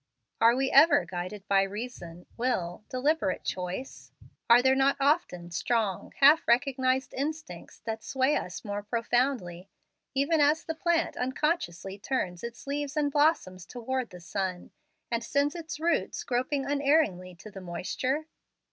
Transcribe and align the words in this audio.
Are 0.39 0.55
we 0.55 0.71
ever 0.71 1.05
guided 1.05 1.47
by 1.47 1.61
reason, 1.61 2.25
will, 2.35 2.83
deliberate 2.89 3.43
choice? 3.43 4.11
Are 4.49 4.63
there 4.63 4.73
not 4.73 4.97
often 4.99 5.51
strong 5.51 6.11
half 6.17 6.47
recognized 6.47 7.13
instincts 7.13 7.79
that 7.81 8.03
sway 8.03 8.35
us 8.35 8.65
more 8.65 8.81
profoundly, 8.81 9.69
even 10.15 10.39
as 10.41 10.63
the 10.63 10.73
plant 10.73 11.17
unconsciously 11.17 11.99
turns 11.99 12.43
its 12.43 12.65
leaves 12.65 12.97
and 12.97 13.11
blossoms 13.11 13.63
towards 13.63 14.09
the 14.09 14.21
sun, 14.21 14.71
and 15.11 15.23
sends 15.23 15.53
its 15.53 15.79
roots 15.79 16.23
groping 16.23 16.65
unerringly 16.65 17.35
to 17.35 17.51
the 17.51 17.61
moisture? 17.61 18.25